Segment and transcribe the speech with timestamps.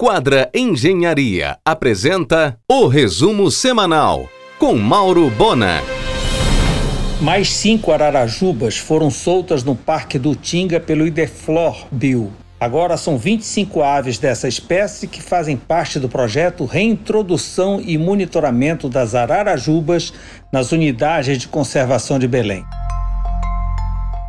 [0.00, 5.82] Quadra Engenharia apresenta o resumo semanal com Mauro Bona.
[7.20, 12.30] Mais cinco ararajubas foram soltas no Parque do Tinga pelo Ideflor Bill.
[12.60, 19.16] Agora são 25 aves dessa espécie que fazem parte do projeto Reintrodução e Monitoramento das
[19.16, 20.12] Ararajubas
[20.52, 22.64] nas unidades de conservação de Belém.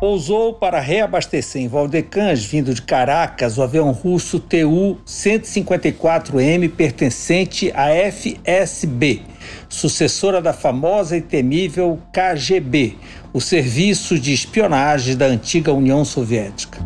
[0.00, 9.22] Pousou para reabastecer em Valdecães, vindo de Caracas, o avião russo Tu-154M pertencente à FSB,
[9.68, 12.94] sucessora da famosa e temível KGB,
[13.32, 16.78] o serviço de espionagem da antiga União Soviética.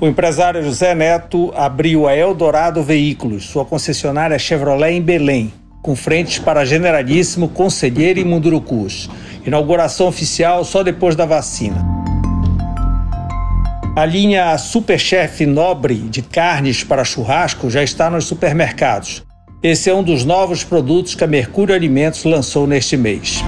[0.00, 5.52] O empresário José Neto abriu a Eldorado Veículos, sua concessionária Chevrolet em Belém,
[5.82, 9.10] com frentes para Generalíssimo, Conselheiro e Mundurucus.
[9.44, 11.84] Inauguração oficial só depois da vacina.
[13.96, 19.22] A linha Superchef Nobre de carnes para churrasco já está nos supermercados.
[19.62, 23.42] Esse é um dos novos produtos que a Mercúrio Alimentos lançou neste mês.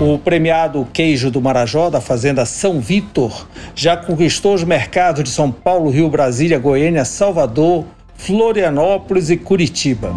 [0.00, 5.52] O premiado queijo do Marajó, da Fazenda São Vitor, já conquistou os mercados de São
[5.52, 10.14] Paulo, Rio, Brasília, Goiânia, Salvador, Florianópolis e Curitiba.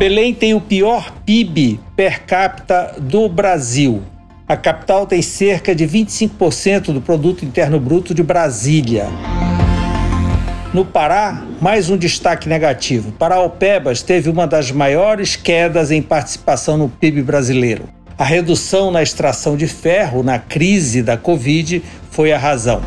[0.00, 4.02] Belém tem o pior PIB per capita do Brasil.
[4.48, 9.08] A capital tem cerca de 25% do produto interno bruto de Brasília.
[10.72, 13.12] No Pará, mais um destaque negativo.
[13.12, 17.84] Paraopebas teve uma das maiores quedas em participação no PIB brasileiro.
[18.16, 22.80] A redução na extração de ferro na crise da Covid foi a razão.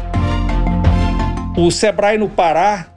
[1.56, 2.88] O Sebrae no Pará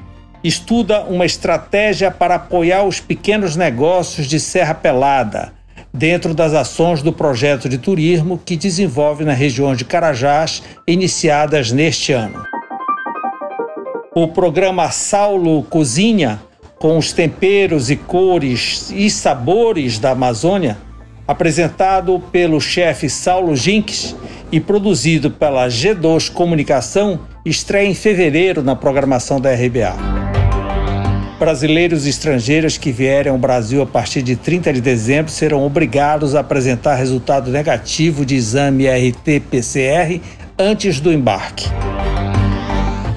[0.47, 5.53] estuda uma estratégia para apoiar os pequenos negócios de Serra Pelada,
[5.93, 12.13] dentro das ações do projeto de turismo que desenvolve na região de Carajás, iniciadas neste
[12.13, 12.45] ano.
[14.15, 16.41] O programa Saulo Cozinha,
[16.79, 20.79] com os temperos e cores e sabores da Amazônia,
[21.27, 24.15] apresentado pelo chefe Saulo Jinks
[24.53, 30.16] e produzido pela G2 Comunicação, estreia em fevereiro na programação da RBA.
[31.39, 36.35] Brasileiros e estrangeiros que vierem ao Brasil a partir de 30 de dezembro serão obrigados
[36.35, 40.21] a apresentar resultado negativo de exame RT-PCR
[40.59, 41.67] antes do embarque.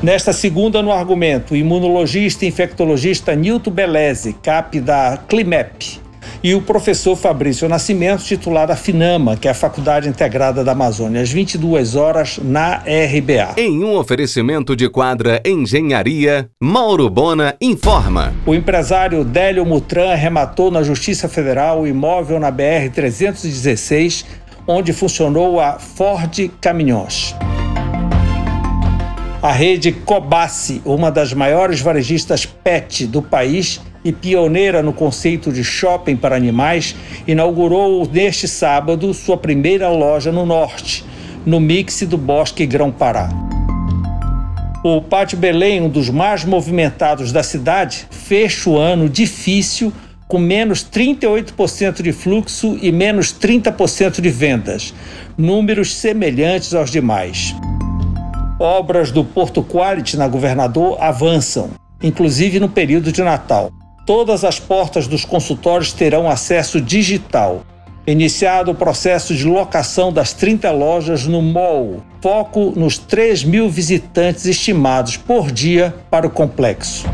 [0.04, 6.02] Nesta segunda, no argumento, o imunologista e infectologista Nilton Beleze, CAP da Climep,
[6.44, 11.22] e o professor Fabrício Nascimento, titular da FINAMA, que é a Faculdade Integrada da Amazônia,
[11.22, 13.54] às 22 horas na RBA.
[13.58, 18.34] Em um oferecimento de quadra Engenharia, Mauro Bona informa.
[18.46, 24.26] O empresário Délio Mutran arrematou na Justiça Federal o imóvel na BR-316,
[24.68, 27.36] onde funcionou a Ford Caminhões.
[29.42, 35.64] A rede Cobassi, uma das maiores varejistas PET do país, e pioneira no conceito de
[35.64, 36.96] shopping para animais,
[37.28, 41.06] inaugurou neste sábado sua primeira loja no norte,
[41.46, 43.30] no mix do Bosque Grão-Pará.
[44.84, 49.92] O Pátio Belém, um dos mais movimentados da cidade, fecha o ano difícil
[50.28, 54.94] com menos 38% de fluxo e menos 30% de vendas,
[55.38, 57.56] números semelhantes aos demais.
[58.60, 61.70] Obras do Porto Quality na Governador avançam,
[62.04, 63.72] inclusive no período de Natal
[64.10, 67.64] todas as portas dos consultórios terão acesso digital.
[68.08, 74.48] Iniciado o processo de locação das 30 lojas no mall, foco nos 3 mil visitantes
[74.48, 77.06] estimados por dia para o complexo.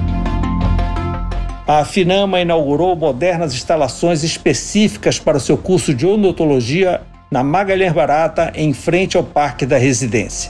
[1.68, 8.54] A Finama inaugurou modernas instalações específicas para o seu curso de odontologia na Magalhães Barata,
[8.56, 10.50] em frente ao Parque da Residência.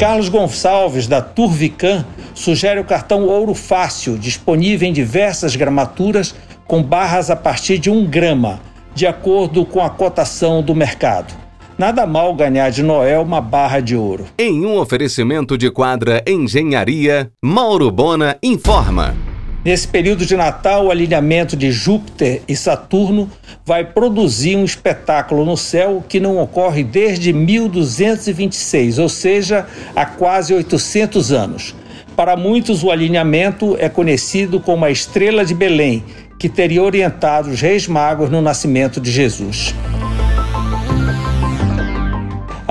[0.00, 6.34] Carlos Gonçalves, da Turvican, sugere o cartão Ouro Fácil, disponível em diversas gramaturas,
[6.66, 8.62] com barras a partir de um grama,
[8.94, 11.34] de acordo com a cotação do mercado.
[11.76, 14.24] Nada mal ganhar de Noel uma barra de ouro.
[14.38, 19.14] Em um oferecimento de quadra Engenharia, Mauro Bona informa.
[19.62, 23.30] Nesse período de Natal, o alinhamento de Júpiter e Saturno
[23.64, 30.54] vai produzir um espetáculo no céu que não ocorre desde 1226, ou seja, há quase
[30.54, 31.74] 800 anos.
[32.16, 36.04] Para muitos, o alinhamento é conhecido como a estrela de Belém,
[36.38, 39.74] que teria orientado os reis magos no nascimento de Jesus.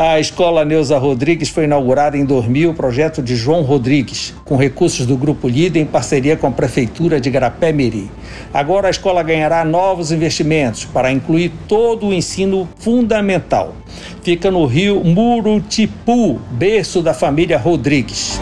[0.02, 5.18] A Escola Neuza Rodrigues foi inaugurada em 2000, projeto de João Rodrigues, com recursos do
[5.18, 8.10] Grupo Líder em parceria com a Prefeitura de Garapé-Miri.
[8.54, 13.76] Agora a escola ganhará novos investimentos para incluir todo o ensino fundamental.
[14.24, 18.40] Fica no rio Murutipu, berço da família Rodrigues.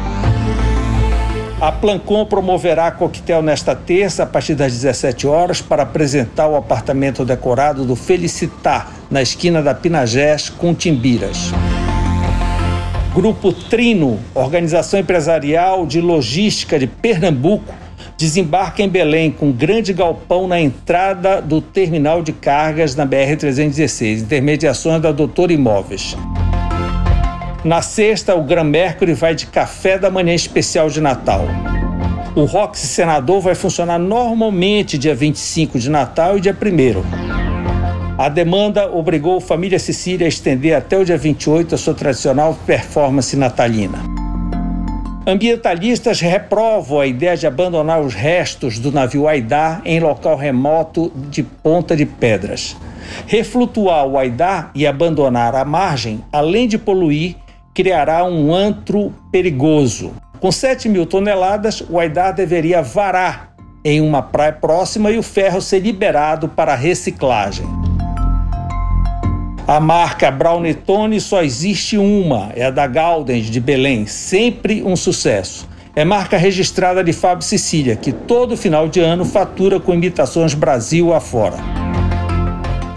[1.59, 7.25] A Plancon promoverá coquetel nesta terça, a partir das 17 horas, para apresentar o apartamento
[7.25, 11.51] decorado do Felicitar, na esquina da Pinagés, com Timbiras.
[13.11, 17.73] Grupo Trino, organização empresarial de logística de Pernambuco,
[18.15, 25.01] desembarca em Belém com grande galpão na entrada do terminal de cargas na BR-316, intermediações
[25.01, 26.15] da Doutor Imóveis.
[27.67, 31.41] Na sexta, o Gran Mercury vai de café da manhã especial de Natal.
[32.33, 38.17] O Roxy Senador vai funcionar normalmente dia 25 de Natal e dia 1.
[38.17, 42.57] A demanda obrigou a família Sicília a estender até o dia 28 a sua tradicional
[42.65, 43.99] performance natalina.
[45.27, 51.43] Ambientalistas reprovam a ideia de abandonar os restos do navio Aidar em local remoto de
[51.43, 52.77] Ponta de Pedras.
[53.25, 57.35] Reflutuar o Aidar e abandonar a margem, além de poluir,
[57.77, 60.11] criará um antro perigoso.
[60.39, 63.53] Com 7 mil toneladas, o Aidar deveria varar
[63.85, 67.67] em uma praia próxima e o ferro ser liberado para reciclagem.
[69.67, 75.69] A marca Brownetone só existe uma, é a da Gaudens de Belém, sempre um sucesso.
[75.95, 81.13] É marca registrada de Fábio Sicília, que todo final de ano fatura com imitações Brasil
[81.13, 81.86] afora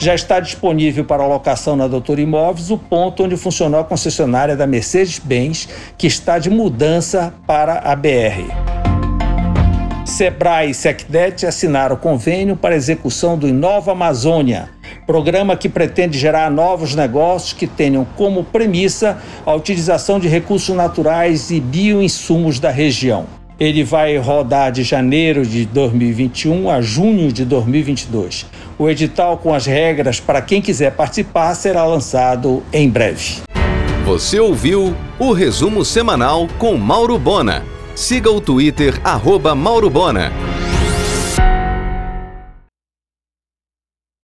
[0.00, 4.66] já está disponível para locação na Doutor Imóveis o ponto onde funcionou a concessionária da
[4.66, 5.68] Mercedes-Benz,
[5.98, 8.48] que está de mudança para a BR.
[10.06, 14.70] Sebrae e Secdet assinaram convênio para execução do Inova Amazônia,
[15.06, 21.50] programa que pretende gerar novos negócios que tenham como premissa a utilização de recursos naturais
[21.50, 23.39] e bioinsumos da região.
[23.60, 28.46] Ele vai rodar de janeiro de 2021 a junho de 2022.
[28.78, 33.42] O edital com as regras para quem quiser participar será lançado em breve.
[34.06, 37.62] Você ouviu o resumo semanal com Mauro Bona.
[37.94, 40.32] Siga o Twitter, arroba Mauro Bona.